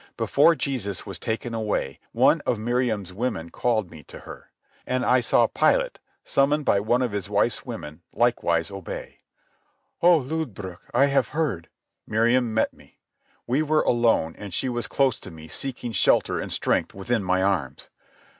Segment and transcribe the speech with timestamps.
[0.17, 4.49] Before Jesus was taken away one of Miriam's women called me to her.
[4.87, 9.19] And I saw Pilate, summoned by one of his wife's women, likewise obey.
[10.01, 11.69] "Oh, Lodbrog, I have heard,"
[12.07, 12.97] Miriam met me.
[13.45, 17.43] We were alone, and she was close to me, seeking shelter and strength within my
[17.43, 17.91] arms.